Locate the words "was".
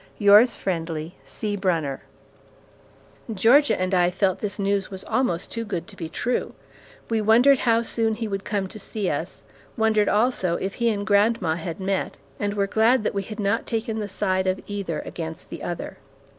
4.89-5.03